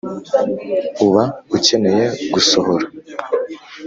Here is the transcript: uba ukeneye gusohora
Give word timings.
uba 1.05 1.23
ukeneye 1.55 2.05
gusohora 2.33 2.85